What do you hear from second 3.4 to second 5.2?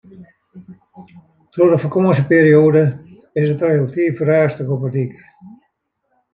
is it relatyf rêstich op 'e dyk.